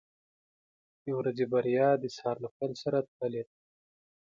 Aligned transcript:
•د 1.03 1.05
ورځې 1.19 1.45
بریا 1.53 1.89
د 1.99 2.03
سهار 2.15 2.37
له 2.43 2.49
پیل 2.55 2.73
سره 2.83 2.97
تړلې 3.15 3.43
ده. 3.47 3.55